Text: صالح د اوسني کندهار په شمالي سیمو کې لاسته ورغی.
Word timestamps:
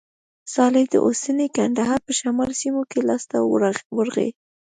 صالح 0.53 0.85
د 0.89 0.95
اوسني 1.05 1.47
کندهار 1.57 1.99
په 2.07 2.11
شمالي 2.19 2.55
سیمو 2.61 2.83
کې 2.91 2.99
لاسته 3.09 3.37
ورغی. 3.95 4.29